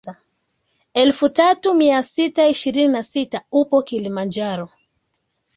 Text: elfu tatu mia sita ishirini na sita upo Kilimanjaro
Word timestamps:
elfu 0.93 1.29
tatu 1.29 1.73
mia 1.73 2.03
sita 2.03 2.47
ishirini 2.47 2.87
na 2.93 3.03
sita 3.03 3.41
upo 3.51 3.81
Kilimanjaro 3.81 4.69